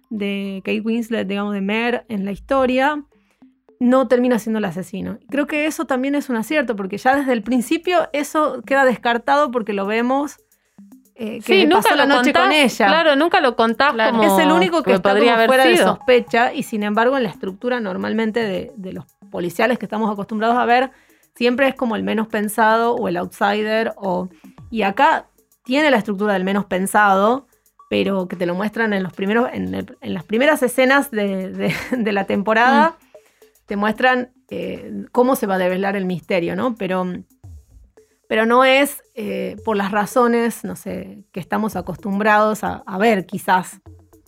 de 0.09 0.61
Kate 0.63 0.81
Winslet, 0.81 1.27
digamos, 1.27 1.53
de 1.53 1.61
Mer 1.61 2.05
en 2.07 2.23
la 2.23 2.31
historia, 2.31 3.03
no 3.79 4.07
termina 4.07 4.39
siendo 4.39 4.59
el 4.59 4.65
asesino. 4.65 5.19
Creo 5.29 5.47
que 5.47 5.65
eso 5.65 5.85
también 5.85 6.15
es 6.15 6.29
un 6.29 6.37
acierto, 6.37 6.75
porque 6.75 6.97
ya 6.97 7.17
desde 7.17 7.33
el 7.33 7.43
principio 7.43 8.07
eso 8.13 8.63
queda 8.65 8.85
descartado 8.85 9.51
porque 9.51 9.73
lo 9.73 9.85
vemos 9.85 10.37
eh, 11.19 11.37
que 11.37 11.61
Sí, 11.61 11.63
nunca 11.65 11.81
pasó 11.83 11.95
la 11.95 12.05
lo 12.05 12.15
noche 12.15 12.31
contás, 12.31 12.43
con 12.43 12.51
ella. 12.53 12.87
Claro, 12.87 13.15
nunca 13.15 13.41
lo 13.41 13.55
contás 13.55 13.93
Claro. 13.93 14.11
como 14.17 14.23
es 14.23 14.43
el 14.45 14.51
único 14.51 14.83
que, 14.83 14.93
está 14.93 15.09
podría 15.09 15.31
como 15.31 15.35
haber 15.35 15.47
fuera 15.47 15.65
de 15.65 15.75
sido. 15.77 15.87
sospecha 15.87 16.53
y 16.53 16.63
sin 16.63 16.83
embargo 16.83 17.17
en 17.17 17.23
la 17.23 17.29
estructura 17.29 17.79
normalmente 17.79 18.39
de, 18.41 18.71
de 18.75 18.93
los 18.93 19.05
policiales 19.31 19.79
que 19.79 19.85
estamos 19.85 20.11
acostumbrados 20.11 20.57
a 20.57 20.65
ver 20.65 20.91
siempre 21.35 21.67
es 21.67 21.75
como 21.75 21.95
el 21.95 22.03
menos 22.03 22.27
pensado 22.27 22.93
o 22.95 23.07
el 23.07 23.17
outsider 23.17 23.93
o 23.97 24.29
y 24.69 24.83
acá 24.83 25.27
tiene 25.63 25.91
la 25.91 25.97
estructura 25.97 26.33
del 26.33 26.43
menos 26.43 26.65
pensado 26.65 27.47
pero 27.89 28.27
que 28.27 28.35
te 28.35 28.45
lo 28.45 28.53
muestran 28.55 28.93
en 28.93 29.01
los 29.03 29.13
primeros 29.13 29.49
en, 29.53 29.73
el- 29.73 29.97
en 30.01 30.13
las 30.13 30.23
primeras 30.23 30.61
escenas 30.63 31.09
de, 31.11 31.49
de- 31.49 31.75
de 31.97 32.11
la 32.11 32.25
temporada 32.25 32.97
te 33.65 33.75
muestran 33.75 34.31
eh, 34.49 35.05
cómo 35.11 35.35
se 35.35 35.45
va 35.47 35.55
a 35.55 35.57
develar 35.57 35.95
el 35.95 36.05
misterio 36.05 36.55
no 36.55 36.75
pero 36.75 37.05
pero 38.27 38.45
no 38.45 38.65
es 38.65 39.03
eh, 39.15 39.55
por 39.63 39.77
las 39.77 39.91
razones, 39.91 40.63
no 40.63 40.75
sé, 40.75 41.23
que 41.31 41.39
estamos 41.39 41.75
acostumbrados 41.75 42.63
a, 42.63 42.97
ver, 42.97 43.25
quizás. 43.25 43.79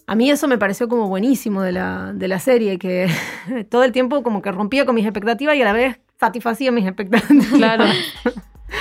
A 0.08 0.16
mí 0.16 0.32
eso 0.32 0.48
me 0.48 0.58
pareció 0.58 0.88
como 0.88 1.08
buenísimo 1.08 1.62
de 1.62 1.74
la, 1.74 2.14
de 2.14 2.28
la 2.28 2.40
serie, 2.40 2.80
que 2.80 3.08
todo 3.70 3.84
el 3.84 3.92
tiempo 3.92 4.24
como 4.24 4.42
que 4.42 4.52
rompía 4.52 4.86
con 4.86 4.96
mis 4.96 5.06
expectativas 5.06 5.56
y 5.56 5.62
a 5.62 5.66
la 5.66 5.74
vez 5.74 6.00
satisfacía 6.20 6.72
mis 6.72 6.86
expectativas. 6.86 7.48
Claro. 7.48 7.86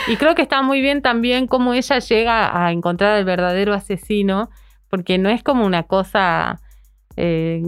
Y 0.07 0.17
creo 0.17 0.35
que 0.35 0.43
está 0.43 0.63
muy 0.63 0.81
bien 0.81 1.03
también 1.03 1.47
cómo 1.47 1.75
ella 1.75 1.99
llega 1.99 2.65
a 2.65 2.73
encontrar 2.73 3.15
al 3.15 3.25
verdadero 3.25 3.75
asesino, 3.75 4.51
porque 4.89 5.19
no 5.19 5.29
es 5.29 5.43
como 5.43 5.67
una 5.67 5.83
cosa 5.83 6.61
eh, 7.17 7.63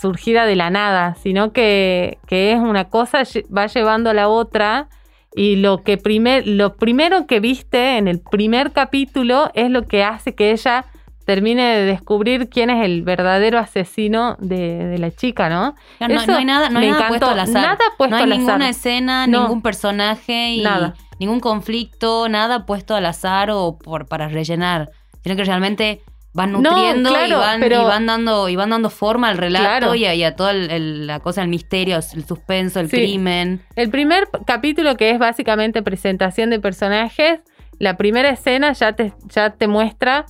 surgida 0.00 0.46
de 0.46 0.56
la 0.56 0.70
nada, 0.70 1.14
sino 1.16 1.52
que, 1.52 2.18
que 2.26 2.52
es 2.52 2.58
una 2.58 2.88
cosa 2.88 3.22
va 3.56 3.66
llevando 3.66 4.10
a 4.10 4.14
la 4.14 4.28
otra. 4.28 4.88
Y 5.36 5.56
lo 5.56 5.82
que 5.82 5.98
primer, 5.98 6.46
lo 6.46 6.76
primero 6.76 7.26
que 7.26 7.40
viste 7.40 7.98
en 7.98 8.08
el 8.08 8.20
primer 8.20 8.72
capítulo 8.72 9.50
es 9.54 9.70
lo 9.70 9.82
que 9.82 10.02
hace 10.02 10.34
que 10.34 10.50
ella 10.50 10.86
termine 11.26 11.62
de 11.62 11.84
descubrir 11.84 12.48
quién 12.48 12.70
es 12.70 12.84
el 12.84 13.02
verdadero 13.02 13.58
asesino 13.58 14.36
de, 14.38 14.86
de 14.86 14.96
la 14.98 15.10
chica, 15.10 15.48
¿no? 15.50 15.74
No, 16.00 16.08
no- 16.08 16.14
Eso 16.14 16.30
no 16.30 16.38
hay 16.38 16.44
nada, 16.46 16.70
no 16.70 16.78
hay 16.78 16.88
nada 16.90 17.08
puesto 17.08 17.28
al 17.28 17.40
azar. 17.40 17.62
Nada 17.62 17.78
puesto 17.98 18.10
no 18.16 18.16
hay 18.16 18.22
al 18.22 18.38
ninguna 18.38 18.54
azar. 18.54 18.70
escena, 18.70 19.26
No. 19.26 19.42
ningún 19.42 19.60
personaje 19.60 20.50
y 20.52 20.62
Nada. 20.62 20.94
ningún 21.18 21.40
conflicto, 21.40 22.28
nada 22.30 22.64
puesto 22.64 22.94
al 22.94 23.04
azar 23.06 23.50
o 23.50 23.76
por 23.76 24.06
para 24.06 24.28
rellenar, 24.28 24.90
sino 25.22 25.36
que 25.36 25.44
realmente 25.44 26.00
van 26.36 26.52
No, 26.52 26.60
nutriendo 26.60 27.10
y, 27.26 27.32
van, 27.32 27.60
pero- 27.60 27.82
y 27.82 27.84
van 27.84 28.06
dando 28.06 28.48
y 28.48 28.56
van 28.56 28.70
dando 28.70 28.90
forma 28.90 29.28
al 29.30 29.38
relato 29.38 29.64
Claro. 29.64 29.94
y, 29.94 30.04
a, 30.04 30.14
y 30.14 30.22
a 30.22 30.36
toda 30.36 30.50
el- 30.52 30.70
el- 30.70 31.06
la 31.06 31.18
cosa, 31.20 31.42
el 31.42 31.48
misterio, 31.48 31.96
el 31.96 32.24
suspenso, 32.24 32.78
el 32.78 32.90
Sí. 32.90 32.96
crimen. 32.98 33.62
El 33.74 33.88
primer 33.90 34.28
capítulo, 34.46 34.96
que 34.96 35.10
es 35.10 35.18
básicamente 35.18 35.82
presentación 35.82 36.50
de 36.50 36.60
personajes, 36.60 37.40
la 37.78 37.96
primera 37.96 38.28
escena 38.30 38.72
ya 38.74 38.92
te, 38.92 39.12
ya 39.34 39.50
te 39.50 39.66
muestra 39.66 40.26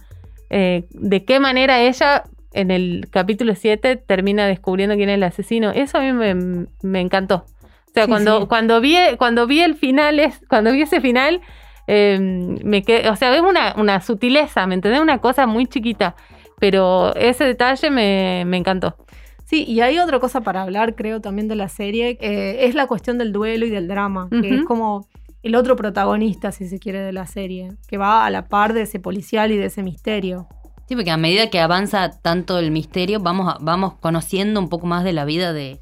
eh, 0.49 0.85
de 0.91 1.25
qué 1.25 1.41
manera 1.41 1.81
ella 1.81 2.23
en 2.53 2.71
el 2.71 3.09
capítulo 3.11 3.57
7 3.57 3.97
termina 3.97 4.47
descubriendo 4.47 4.95
quién 4.95 5.09
es 5.09 5.17
el 5.17 5.25
asesino. 5.25 5.73
Eso 5.73 5.99
a 5.99 6.03
mí 6.03 6.13
me, 6.13 6.67
me 6.83 7.01
encantó. 7.01 7.45
O 7.45 7.93
sea, 7.93 8.05
Sí, 8.05 8.09
cuando, 8.11 8.43
sí. 8.43 8.47
cuando 8.47 8.81
vi 8.81 8.97
cuando 9.19 9.47
vi 9.49 9.61
el 9.61 9.75
final, 9.75 10.21
es, 10.21 10.41
cuando 10.49 10.71
vi 10.71 10.83
ese 10.83 11.01
final, 11.01 11.41
eh, 11.87 12.19
me 12.21 12.83
que- 12.83 13.09
o 13.09 13.17
sea, 13.17 13.35
es 13.35 13.41
una, 13.43 13.75
una 13.77 14.01
sutileza, 14.01 14.67
¿me 14.67 14.75
entendés? 14.75 15.01
Una 15.01 15.19
cosa 15.19 15.47
muy 15.47 15.67
chiquita, 15.67 16.15
pero 16.59 17.15
ese 17.17 17.45
detalle 17.45 17.91
me, 17.91 18.45
me 18.47 18.57
encantó. 18.57 18.97
Sí, 19.45 19.65
y 19.65 19.81
hay 19.81 19.99
otra 20.01 20.19
cosa 20.19 20.41
para 20.41 20.63
hablar, 20.63 20.97
creo, 20.97 21.21
también 21.21 21.47
de 21.47 21.55
la 21.55 21.69
serie, 21.69 22.19
eh, 22.21 22.67
es 22.67 22.75
la 22.75 22.87
cuestión 22.89 23.17
del 23.19 23.33
duelo 23.33 23.65
y 23.67 23.71
del 23.71 23.87
drama, 23.87 24.29
que 24.41 24.57
es 24.57 24.65
como 24.65 25.07
el 25.45 25.55
otro 25.55 25.77
protagonista, 25.77 26.51
si 26.51 26.67
se 26.69 26.81
quiere, 26.81 26.99
de 27.01 27.13
la 27.13 27.27
serie, 27.27 27.71
que 27.87 27.97
va 27.97 28.27
a 28.27 28.31
la 28.31 28.49
par 28.49 28.73
de 28.73 28.83
ese 28.83 28.99
policial 28.99 29.53
y 29.53 29.57
de 29.57 29.67
ese 29.67 29.85
misterio. 29.85 30.49
Sí, 30.89 30.97
porque 30.97 31.13
a 31.13 31.17
medida 31.17 31.49
que 31.51 31.61
avanza 31.61 32.11
tanto 32.21 32.59
el 32.59 32.73
misterio, 32.73 33.21
vamos, 33.21 33.55
vamos 33.61 33.95
conociendo 34.01 34.59
un 34.59 34.69
poco 34.69 34.87
más 34.89 35.05
de 35.05 35.13
la 35.13 35.25
vida 35.25 35.53
de, 35.53 35.81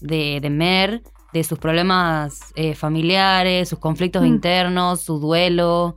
de, 0.00 0.38
de 0.40 0.48
Mer, 0.50 1.02
de 1.34 1.44
sus 1.44 1.58
problemas 1.58 2.52
eh, 2.54 2.74
familiares, 2.74 3.68
sus 3.68 3.78
conflictos 3.78 4.22
Mm. 4.22 4.26
internos, 4.26 5.00
su 5.02 5.18
duelo, 5.18 5.96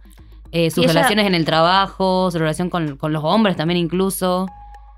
eh, 0.52 0.70
sus 0.72 0.84
ella- 0.84 0.94
relaciones 0.94 1.28
en 1.28 1.36
el 1.36 1.46
trabajo, 1.46 2.30
su 2.32 2.40
relación 2.40 2.70
con, 2.70 2.98
con 2.98 3.14
los 3.14 3.24
hombres 3.24 3.56
también 3.56 3.78
incluso. 3.80 4.48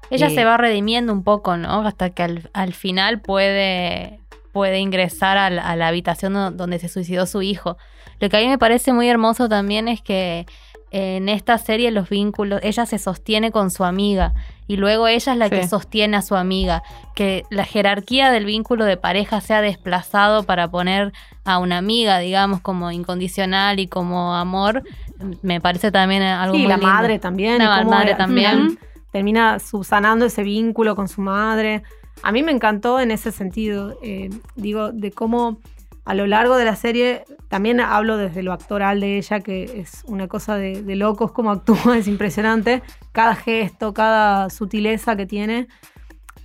Ella 0.10 0.27
Eh, 0.27 0.34
se 0.34 0.43
va 0.46 0.58
redimiendo 0.58 1.13
un 1.13 1.24
poco, 1.24 1.58
¿no? 1.58 1.81
Hasta 1.86 2.10
que 2.10 2.24
al, 2.24 2.50
al 2.53 2.74
final 2.74 3.22
puede, 3.22 4.19
puede 4.53 4.79
ingresar 4.79 5.38
a 5.38 5.50
la, 5.51 5.62
a 5.69 5.75
la 5.75 5.88
habitación 5.89 6.34
do- 6.34 6.51
donde 6.51 6.79
se 6.79 6.88
suicidó 6.89 7.25
su 7.27 7.41
hijo. 7.43 7.77
Lo 8.19 8.29
que 8.29 8.38
a 8.38 8.39
mí 8.39 8.48
me 8.48 8.58
parece 8.58 8.91
muy 8.93 9.08
hermoso 9.08 9.48
también 9.50 9.88
es 9.88 10.01
que 10.01 10.46
en 10.91 11.29
esta 11.29 11.58
serie 11.60 11.91
los 11.91 12.10
vínculos, 12.10 12.60
ella 12.63 12.86
se 12.88 12.98
sostiene 12.98 13.51
con 13.51 13.69
su 13.69 13.84
amiga 13.84 14.34
y 14.69 14.77
luego 14.77 15.07
ella 15.07 15.31
es 15.33 15.38
la 15.39 15.49
que 15.49 15.67
sostiene 15.67 16.15
a 16.15 16.21
su 16.21 16.35
amiga. 16.35 16.83
Que 17.15 17.43
la 17.49 17.65
jerarquía 17.65 18.29
del 18.29 18.45
vínculo 18.45 18.85
de 18.85 18.97
pareja 18.97 19.41
sea 19.41 19.61
desplazado 19.61 20.43
para 20.43 20.67
poner 20.69 21.11
a 21.43 21.57
una 21.57 21.79
amiga, 21.79 22.19
digamos, 22.19 22.61
como 22.61 22.91
incondicional 22.91 23.79
y 23.79 23.88
como 23.88 24.35
amor, 24.35 24.83
me 25.41 25.59
parece 25.59 25.91
también 25.91 26.21
algo 26.21 26.53
Sí, 26.53 26.59
muy 26.61 26.67
la 26.69 26.77
lindo. 26.77 26.88
madre 26.93 27.17
también. 27.17 27.55
y 27.55 27.65
La 27.65 27.83
madre 27.83 28.13
también. 28.13 28.77
Termina 29.11 29.57
subsanando 29.59 30.25
ese 30.27 30.43
vínculo 30.43 30.95
con 30.95 31.07
su 31.07 31.21
madre. 31.21 31.81
A 32.21 32.31
mí 32.31 32.43
me 32.43 32.51
encantó 32.51 32.99
en 32.99 33.09
ese 33.09 33.31
sentido, 33.31 33.97
eh, 34.03 34.29
digo, 34.55 34.91
de 34.91 35.11
cómo 35.11 35.57
a 36.10 36.16
lo 36.16 36.25
largo 36.25 36.56
de 36.58 36.66
la 36.66 36.75
serie, 36.75 37.24
también 37.50 37.80
hablo 37.80 38.18
desde 38.18 38.42
lo 38.42 38.51
actoral 38.51 39.00
de 39.00 39.18
ella, 39.18 39.42
que 39.42 39.80
es 39.80 40.04
una 40.08 40.28
cosa 40.28 40.56
de, 40.56 40.82
de 40.82 40.96
locos 40.96 41.32
cómo 41.32 41.51
actúa, 41.51 41.98
es 41.98 42.08
impresionante, 42.08 42.82
cada 43.12 43.36
gesto, 43.36 43.94
cada 43.94 44.50
sutileza 44.50 45.16
que 45.16 45.25
tiene. 45.28 45.68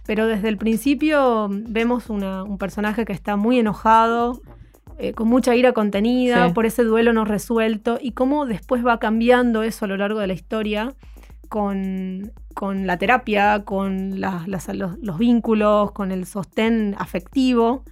Pero 0.07 0.27
desde 0.27 0.49
el 0.51 0.59
principio 0.59 1.49
vemos 1.51 2.11
una- 2.11 2.43
un 2.45 2.59
personaje 2.59 3.07
que 3.07 3.15
está 3.15 3.37
muy 3.37 3.59
enojado, 3.59 4.43
eh, 4.99 5.13
con 5.15 5.29
mucha 5.29 5.55
ira 5.57 5.73
contenida, 5.73 6.49
Sí. 6.49 6.53
por 6.53 6.67
ese 6.67 6.85
duelo 6.85 7.13
no 7.15 7.25
resuelto, 7.25 7.99
y 8.01 8.13
cómo 8.13 8.45
después 8.45 8.85
va 8.87 8.99
cambiando 8.99 9.63
eso 9.63 9.87
a 9.87 9.89
lo 9.89 9.97
largo 9.97 10.21
de 10.21 10.27
la 10.27 10.35
historia 10.35 10.93
con, 11.49 12.33
con 12.55 12.87
la 12.87 12.99
terapia, 12.99 13.65
con 13.65 14.21
las- 14.21 14.47
los, 14.75 14.99
los 15.01 15.19
vínculos, 15.19 15.93
con 15.93 16.13
el 16.13 16.27
sostén 16.27 16.95
afectivo, 16.99 17.85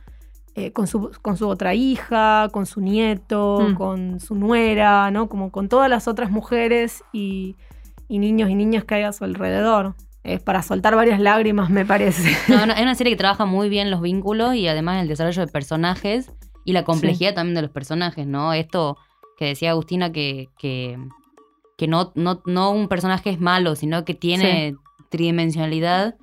eh, 0.54 0.72
con, 0.72 0.86
su, 0.86 1.10
con 1.22 1.36
su 1.36 1.48
otra 1.48 1.74
hija, 1.74 2.48
con 2.52 2.66
su 2.66 2.80
nieto, 2.80 3.58
Mm. 3.70 3.74
con 3.74 4.20
su 4.20 4.34
nuera, 4.34 5.10
¿no? 5.10 5.28
Como 5.28 5.50
con 5.50 5.68
todas 5.68 5.88
las 5.88 6.08
otras 6.08 6.30
mujeres 6.30 7.02
y, 7.12 7.56
y 8.08 8.18
niños 8.18 8.50
y 8.50 8.54
niñas 8.54 8.84
que 8.84 8.96
hay 8.96 9.02
a 9.04 9.12
su 9.12 9.24
alrededor. 9.24 9.94
Es 10.24 10.40
para 10.40 10.62
soltar 10.62 10.94
varias 10.94 11.18
lágrimas, 11.20 11.68
me 11.70 11.84
parece. 11.84 12.30
No, 12.48 12.66
no, 12.66 12.74
es 12.74 12.82
una 12.82 12.94
serie 12.94 13.12
que 13.14 13.16
trabaja 13.16 13.44
muy 13.46 13.68
bien 13.68 13.90
los 13.90 14.00
vínculos 14.02 14.54
y 14.54 14.68
además 14.68 15.02
el 15.02 15.08
desarrollo 15.08 15.44
de 15.46 15.50
personajes 15.50 16.30
y 16.64 16.72
la 16.74 16.84
complejidad 16.84 17.34
también 17.34 17.54
de 17.56 17.62
los 17.62 17.70
personajes, 17.72 18.26
¿no? 18.26 18.52
Esto 18.52 18.96
que 19.38 19.46
decía 19.46 19.70
Agustina, 19.70 20.12
que, 20.12 20.48
que, 20.58 20.96
que 21.76 21.88
no, 21.88 22.12
no, 22.14 22.40
no 22.46 22.70
un 22.70 22.86
personaje 22.86 23.30
es 23.30 23.40
malo, 23.40 23.74
sino 23.74 24.04
que 24.04 24.14
tiene 24.14 24.76
tridimensionalidad 25.10 26.14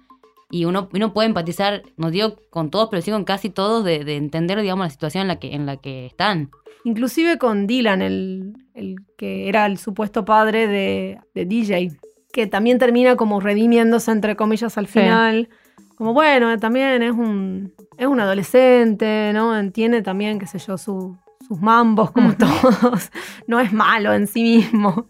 y 0.51 0.65
uno, 0.65 0.89
uno 0.93 1.13
puede 1.13 1.27
empatizar, 1.27 1.83
no 1.97 2.09
digo 2.11 2.35
con 2.49 2.69
todos, 2.71 2.89
pero 2.89 3.01
sí 3.01 3.11
con 3.11 3.23
casi 3.23 3.49
todos, 3.49 3.83
de, 3.83 4.03
de 4.03 4.15
entender, 4.17 4.59
digamos, 4.61 4.85
la 4.85 4.89
situación 4.89 5.21
en 5.23 5.27
la 5.27 5.35
que, 5.39 5.53
en 5.53 5.65
la 5.65 5.77
que 5.77 6.05
están. 6.07 6.49
Inclusive 6.85 7.37
con 7.37 7.67
Dylan, 7.67 8.01
el, 8.01 8.53
el 8.73 8.95
que 9.17 9.49
era 9.49 9.65
el 9.65 9.77
supuesto 9.77 10.25
padre 10.25 10.67
de, 10.67 11.19
de 11.35 11.45
DJ, 11.45 11.91
que 12.31 12.47
también 12.47 12.79
termina 12.79 13.15
como 13.15 13.39
redimiéndose, 13.39 14.11
entre 14.11 14.35
comillas, 14.35 14.77
al 14.77 14.87
Sí. 14.87 14.99
final. 14.99 15.49
Como 15.97 16.13
bueno, 16.13 16.57
también 16.59 17.03
es 17.03 17.11
un, 17.11 17.73
es 17.97 18.07
un 18.07 18.19
adolescente, 18.21 19.31
¿no? 19.33 19.57
Entiende 19.57 20.01
también, 20.01 20.39
qué 20.39 20.47
sé 20.47 20.57
yo, 20.59 20.77
su- 20.77 21.17
sus 21.45 21.59
mambos, 21.59 22.11
como 22.11 22.33
todos. 22.37 23.11
No 23.47 23.59
es 23.59 23.73
malo 23.73 24.13
en 24.13 24.25
sí 24.27 24.41
mismo. 24.43 25.07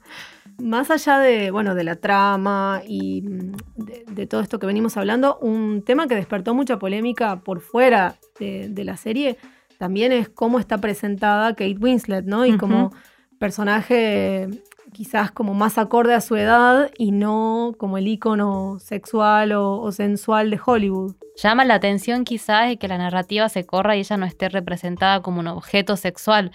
Más 0.59 0.91
allá 0.91 1.19
de, 1.19 1.51
bueno, 1.51 1.75
de 1.75 1.83
la 1.83 1.95
trama 1.95 2.81
y 2.85 3.21
mm, 3.21 3.51
de, 3.75 4.05
de 4.07 4.27
todo 4.27 4.41
esto 4.41 4.59
que 4.59 4.67
venimos 4.67 4.97
hablando, 4.97 5.37
un 5.39 5.83
tema 5.83 6.07
que 6.07 6.15
despertó 6.15 6.53
mucha 6.53 6.79
polémica 6.79 7.41
por 7.41 7.61
fuera 7.61 8.15
de, 8.39 8.69
de 8.69 8.83
la 8.83 8.97
serie 8.97 9.37
también 9.79 10.11
es 10.11 10.27
cómo 10.27 10.59
está 10.59 10.77
presentada 10.77 11.55
Kate 11.55 11.77
Winslet, 11.79 12.25
¿no? 12.25 12.45
Y 12.45 12.57
como 12.57 12.91
personaje 13.39 14.49
quizás 14.91 15.31
como 15.31 15.53
más 15.53 15.77
acorde 15.77 16.13
a 16.13 16.19
su 16.19 16.35
edad 16.35 16.91
y 16.97 17.11
no 17.11 17.73
como 17.77 17.97
el 17.97 18.09
ícono 18.09 18.77
sexual 18.79 19.53
o, 19.53 19.79
o 19.79 19.91
sensual 19.93 20.49
de 20.49 20.59
Hollywood. 20.63 21.15
Llama 21.37 21.63
la 21.63 21.75
atención 21.75 22.25
quizás 22.25 22.67
de 22.67 22.77
que 22.77 22.89
la 22.89 22.97
narrativa 22.97 23.47
se 23.47 23.65
corra 23.65 23.95
y 23.95 23.99
ella 23.99 24.17
no 24.17 24.25
esté 24.25 24.49
representada 24.49 25.21
como 25.21 25.39
un 25.39 25.47
objeto 25.47 25.95
sexual, 25.95 26.51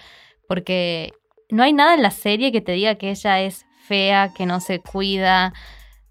porque 0.47 1.11
no 1.49 1.63
hay 1.63 1.73
nada 1.73 1.95
en 1.95 2.03
la 2.03 2.11
serie 2.11 2.51
que 2.51 2.61
te 2.61 2.73
diga 2.73 2.93
que 2.93 3.09
ella 3.09 3.41
es 3.41 3.65
fea, 3.87 4.31
que 4.35 4.45
no 4.45 4.59
se 4.59 4.79
cuida. 4.81 5.53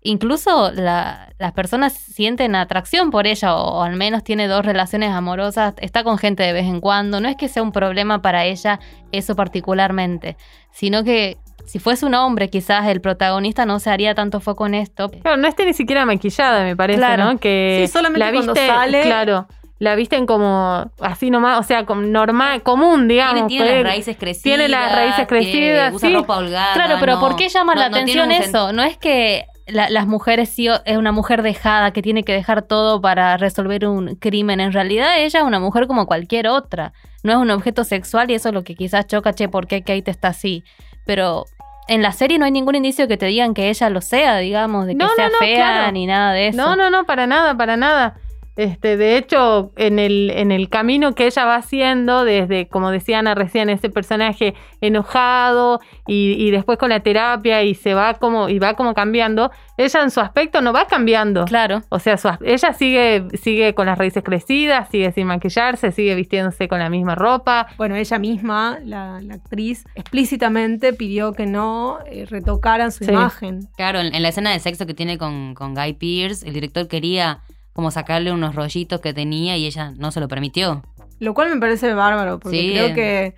Incluso 0.07 0.71
la- 0.73 1.33
las 1.38 1.52
personas 1.52 1.95
sienten 1.95 2.54
atracción 2.57 3.11
por 3.11 3.26
ella 3.26 3.54
o, 3.57 3.78
o 3.78 3.83
al 3.83 3.97
menos 3.97 4.23
tiene 4.23 4.47
dos 4.49 4.64
relaciones 4.64 5.11
amorosas, 5.12 5.73
está 5.78 6.04
con 6.04 6.19
gente 6.19 6.43
de 6.43 6.52
vez 6.52 6.66
en 6.66 6.81
cuando. 6.81 7.21
No 7.21 7.28
es 7.28 7.37
que 7.37 7.49
sea 7.49 7.62
un 7.62 7.73
problema 7.73 8.21
para 8.21 8.45
ella 8.45 8.81
eso 9.12 9.35
particularmente, 9.35 10.37
sino 10.73 11.04
que 11.04 11.38
si 11.64 11.78
fuese 11.78 12.04
un 12.04 12.14
hombre 12.14 12.50
quizás 12.50 12.87
el 12.88 13.00
protagonista 13.00 13.64
no 13.64 13.81
se 13.81 13.88
haría 13.88 14.14
tanto 14.14 14.40
foco 14.40 14.66
en 14.66 14.75
esto. 14.75 15.09
Claro, 15.11 15.38
no 15.38 15.49
esté 15.49 15.64
ni 15.64 15.73
siquiera 15.73 16.04
maquillada, 16.04 16.62
me 16.64 16.76
parece, 16.76 16.99
Claro. 16.99 17.25
¿no? 17.25 17.38
Que 17.38 17.85
Sí, 17.87 17.93
solamente 17.93 18.19
la 18.26 18.33
cuando 18.33 18.52
viste, 18.52 18.69
sale- 18.69 19.02
claro, 19.04 19.49
la 19.84 19.94
visten 19.94 20.26
como 20.26 20.90
así 21.00 21.30
nomás, 21.30 21.60
o 21.60 21.62
sea, 21.62 21.86
como 21.86 22.02
normal, 22.02 22.62
común, 22.62 23.06
digamos. 23.06 23.46
Tiene, 23.46 23.64
tiene 23.66 23.82
las 23.82 23.92
raíces 23.92 24.16
crecidas. 24.16 24.42
tiene 24.42 24.68
las 24.68 24.92
raíces 24.92 25.26
tiene- 25.28 25.44
crecidas, 25.44 25.94
usa 25.94 26.08
sí. 26.08 26.14
ropa 26.14 26.36
holgada. 26.38 26.74
Claro, 26.74 26.96
pero 26.98 27.14
no- 27.14 27.20
¿por 27.20 27.36
qué 27.36 27.48
llama 27.48 27.74
no- 27.74 27.80
la 27.82 27.88
no 27.90 28.04
tiene 28.04 28.20
atención 28.22 28.48
eso? 28.48 28.72
No 28.72 28.82
es 28.82 28.96
que 28.98 29.44
la- 29.66 29.88
las 29.88 30.06
mujeres 30.06 30.48
sí 30.50 30.68
o- 30.68 30.80
es 30.84 30.96
una 30.96 31.12
mujer 31.12 31.42
dejada 31.42 31.92
que 31.92 32.02
tiene 32.02 32.22
que 32.24 32.32
dejar 32.32 32.62
todo 32.62 33.00
para 33.00 33.36
resolver 33.36 33.86
un 33.86 34.16
crimen. 34.16 34.60
En 34.60 34.72
realidad 34.72 35.18
ella 35.18 35.38
es 35.40 35.44
una 35.44 35.60
mujer 35.60 35.86
como 35.86 36.06
cualquier 36.06 36.48
otra. 36.48 36.92
No 37.22 37.32
es 37.32 37.38
un 37.38 37.50
objeto 37.50 37.84
sexual 37.84 38.30
y 38.30 38.34
eso 38.34 38.48
es 38.48 38.54
lo 38.54 38.64
que 38.64 38.74
quizás 38.74 39.06
choca, 39.06 39.32
che, 39.32 39.48
¿por 39.48 39.66
qué 39.66 39.80
Kate 39.82 40.10
está 40.10 40.28
así? 40.28 40.64
Pero 41.06 41.46
en 41.88 42.02
la 42.02 42.12
serie 42.12 42.38
no 42.38 42.44
hay 42.44 42.50
ningún 42.50 42.74
indicio 42.74 43.08
que 43.08 43.16
te 43.16 43.26
digan 43.26 43.54
que 43.54 43.68
ella 43.70 43.88
lo 43.90 44.00
sea, 44.02 44.36
digamos, 44.38 44.86
de 44.86 44.92
que 44.92 44.98
No, 44.98 45.06
no, 45.08 45.14
sea 45.14 45.28
no, 45.28 45.38
fea 45.38 45.56
claro. 45.56 45.92
ni 45.92 46.06
nada 46.06 46.32
de 46.32 46.48
eso. 46.48 46.56
No, 46.58 46.76
no, 46.76 46.90
no, 46.90 47.04
para 47.04 47.26
nada, 47.26 47.56
para 47.56 47.76
nada. 47.76 48.14
Este, 48.56 48.96
de 48.96 49.16
hecho, 49.16 49.73
en 49.76 49.99
el, 49.99 50.30
en 50.30 50.52
el 50.52 50.68
camino 50.68 51.14
que 51.14 51.26
ella 51.26 51.44
va 51.44 51.56
haciendo, 51.56 52.25
desde, 52.25 52.68
como 52.68 52.90
decía 52.92 53.18
Ana 53.18 53.34
recién, 53.34 53.68
ese 53.68 53.90
personaje 53.90 54.54
enojado 54.80 55.80
y, 56.06 56.32
y 56.38 56.50
después 56.50 56.78
con 56.78 56.90
la 56.90 57.00
terapia 57.00 57.62
y 57.64 57.75
se 57.75 57.94
va 57.94 58.14
como, 58.14 58.49
y 58.49 58.58
va 58.61 58.75
como 58.75 58.94
cambiando, 58.94 59.50
ella 59.76 60.02
en 60.02 60.11
su 60.11 60.20
aspecto 60.20 60.61
no 60.61 60.73
va 60.73 60.87
cambiando. 60.87 61.44
Claro. 61.46 61.82
O 61.88 61.99
sea, 61.99 62.16
su 62.16 62.28
ella 62.42 62.73
sigue, 62.73 63.25
sigue 63.34 63.75
con 63.75 63.87
las 63.87 63.99
raíces 63.99 64.23
crecidas, 64.23 64.88
sigue 64.88 65.11
sin 65.12 65.26
maquillarse, 65.26 65.90
sigue 65.90 66.14
vistiéndose 66.14 66.68
con 66.68 66.78
la 66.78 66.88
misma 66.88 67.14
ropa. 67.16 67.66
Bueno, 67.76 67.96
ella 67.96 68.18
misma, 68.18 68.78
la, 68.84 69.20
la 69.20 69.34
actriz, 69.34 69.84
explícitamente 69.94 70.92
pidió 70.92 71.32
que 71.32 71.46
no 71.46 71.99
eh, 72.06 72.26
retocaran 72.28 72.92
su 72.92 73.04
Sí. 73.04 73.11
imagen. 73.11 73.68
Claro, 73.76 73.99
en, 74.00 74.14
en 74.14 74.23
la 74.23 74.28
escena 74.28 74.52
de 74.52 74.61
sexo 74.61 74.87
que 74.87 74.94
tiene 74.94 75.18
con, 75.18 75.54
con 75.54 75.75
Guy 75.75 75.94
Pearce, 75.94 76.46
el 76.46 76.54
director 76.54 76.87
quería 76.88 77.40
como 77.75 77.90
sacarle 77.90 78.33
unos 78.33 78.54
rollitos 78.54 79.00
que 79.02 79.12
tenía 79.12 79.57
y 79.59 79.66
ella 79.66 79.93
no 79.99 80.11
se 80.11 80.21
lo 80.21 80.28
permitió. 80.28 80.83
Lo 81.21 81.35
cual 81.35 81.50
me 81.52 81.61
parece 81.61 81.93
bárbaro, 81.93 82.40
porque 82.40 82.59
Sí. 82.61 82.71
creo 82.73 82.95
que 82.95 83.35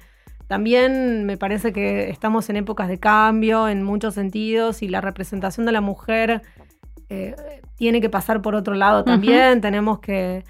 también 0.46 1.24
me 1.24 1.36
parece 1.36 1.72
que 1.72 2.08
estamos 2.10 2.48
en 2.50 2.56
épocas 2.56 2.86
de 2.88 2.98
cambio 3.00 3.68
en 3.68 3.82
muchos 3.82 4.14
sentidos 4.14 4.82
y 4.82 4.88
la 4.88 5.00
representación 5.00 5.66
de 5.66 5.72
la 5.72 5.80
mujer 5.80 6.42
eh, 7.08 7.34
tiene 7.76 8.00
que 8.00 8.08
pasar 8.10 8.42
por 8.42 8.54
otro 8.54 8.74
lado 8.74 9.02
también. 9.04 9.60
Tenemos 9.60 9.98
que, 10.00 10.44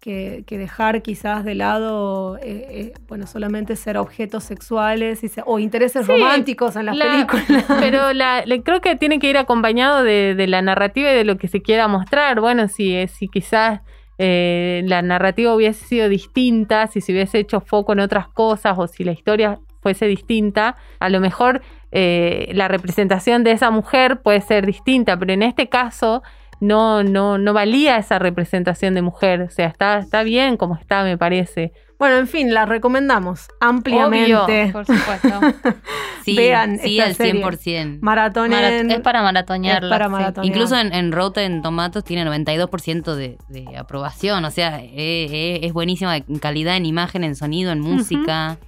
que- 0.00 0.44
que 0.46 0.58
dejar 0.58 1.02
quizás 1.02 1.44
de 1.44 1.54
lado, 1.54 2.36
eh, 2.38 2.66
eh, 2.70 2.92
bueno, 3.08 3.26
solamente 3.26 3.74
ser 3.76 3.96
objetos 3.98 4.44
sexuales 4.44 5.24
y 5.24 5.28
se- 5.28 5.42
o 5.44 5.58
intereses 5.58 6.06
Sí, 6.06 6.12
románticos 6.12 6.76
en 6.76 6.86
las 6.86 6.96
La- 6.96 7.04
películas. 7.26 7.64
Pero 7.80 8.12
la, 8.12 8.44
creo 8.64 8.80
que 8.80 8.94
tiene 8.96 9.18
que 9.18 9.28
ir 9.28 9.36
acompañado 9.36 10.04
de, 10.04 10.34
de 10.36 10.46
la 10.46 10.62
narrativa 10.62 11.10
y 11.12 11.14
de 11.16 11.24
lo 11.24 11.36
que 11.36 11.48
se 11.48 11.62
quiera 11.62 11.88
mostrar. 11.88 12.40
Bueno, 12.40 12.68
si, 12.68 12.94
eh, 12.94 13.08
si 13.08 13.28
quizás 13.28 13.80
eh, 14.18 14.82
la 14.86 15.02
narrativa 15.02 15.54
hubiese 15.54 15.84
sido 15.86 16.08
distinta, 16.08 16.86
si 16.86 17.00
se 17.00 17.12
hubiese 17.12 17.38
hecho 17.38 17.60
foco 17.60 17.92
en 17.92 18.00
otras 18.00 18.28
cosas 18.28 18.76
o 18.78 18.86
si 18.86 19.04
la 19.04 19.12
historia 19.12 19.58
fuese 19.80 20.06
distinta. 20.06 20.76
A 21.00 21.08
lo 21.08 21.20
mejor 21.20 21.62
eh, 21.92 22.50
la 22.52 22.68
representación 22.68 23.44
de 23.44 23.52
esa 23.52 23.70
mujer 23.70 24.20
puede 24.20 24.40
ser 24.42 24.66
distinta, 24.66 25.16
pero 25.16 25.32
en 25.32 25.42
este 25.42 25.68
caso 25.68 26.22
no, 26.60 27.02
no, 27.02 27.38
no 27.38 27.52
valía 27.52 27.96
esa 27.98 28.18
representación 28.18 28.94
de 28.94 29.02
mujer. 29.02 29.42
O 29.42 29.50
sea, 29.50 29.66
está, 29.66 29.98
está 29.98 30.22
bien 30.22 30.56
como 30.56 30.76
está, 30.76 31.04
me 31.04 31.16
parece. 31.18 31.72
Bueno, 31.98 32.16
en 32.16 32.28
fin, 32.28 32.54
la 32.54 32.64
recomendamos 32.64 33.48
ampliamente. 33.60 34.34
Obvio, 34.34 34.72
por 34.72 34.86
supuesto. 34.86 35.40
Sí, 36.24 36.36
Vean 36.36 36.78
sí, 36.78 36.98
esta 36.98 37.08
al 37.08 37.14
serie. 37.14 37.42
100%. 37.42 38.00
Maratonen. 38.02 38.52
Marat- 38.52 38.92
es 38.96 39.00
para 39.00 39.22
maratonearla. 39.22 39.88
Es 39.88 39.90
para 39.90 40.04
sí. 40.06 40.10
maratonear. 40.12 40.46
Incluso 40.54 40.78
en, 40.78 40.92
en 40.92 41.10
Rotten 41.10 41.62
Tomatoes 41.62 42.04
tiene 42.04 42.26
92% 42.30 43.14
de, 43.14 43.38
de 43.48 43.76
aprobación. 43.78 44.44
O 44.44 44.50
sea, 44.50 44.78
eh, 44.82 44.90
eh, 44.94 45.60
es 45.62 45.72
buenísima 45.72 46.18
en 46.18 46.38
calidad, 46.38 46.76
en 46.76 46.84
imagen, 46.84 47.24
en 47.24 47.34
sonido, 47.34 47.72
en 47.72 47.80
música. 47.80 48.58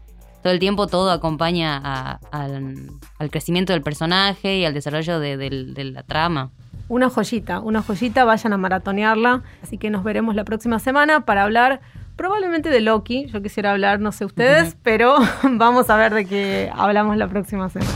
Todo 0.42 0.54
el 0.54 0.58
tiempo 0.58 0.86
todo 0.86 1.10
acompaña 1.10 1.78
a- 1.84 2.18
al, 2.32 2.76
al 3.18 3.30
crecimiento 3.30 3.74
del 3.74 3.82
personaje 3.82 4.56
y 4.56 4.64
al 4.64 4.72
desarrollo 4.72 5.20
de 5.20 5.90
la 5.92 6.02
trama. 6.02 6.52
Una 6.90 7.08
joyita, 7.08 7.60
una 7.60 7.82
joyita, 7.82 8.24
vayan 8.24 8.52
a 8.52 8.56
maratonearla. 8.56 9.44
Así 9.62 9.78
que 9.78 9.90
nos 9.90 10.02
veremos 10.02 10.34
la 10.34 10.44
próxima 10.44 10.80
semana 10.80 11.24
para 11.24 11.44
hablar 11.44 11.80
probablemente 12.16 12.68
de 12.68 12.80
Loki. 12.80 13.26
Yo 13.26 13.40
quisiera 13.40 13.70
hablar, 13.70 14.00
no 14.00 14.10
sé 14.10 14.24
ustedes, 14.24 14.76
pero 14.82 15.14
vamos 15.44 15.88
a 15.88 15.94
ver 15.94 16.12
de 16.12 16.26
qué 16.26 16.68
hablamos 16.74 17.16
la 17.16 17.28
próxima 17.28 17.68
semana. 17.68 17.92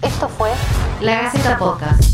Esto 0.00 0.28
fue 0.28 0.50
La 1.00 1.22
Gaceta 1.22 1.58
Podcast. 1.58 2.13